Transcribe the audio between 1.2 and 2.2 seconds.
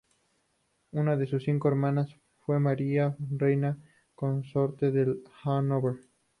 sus cinco hermanas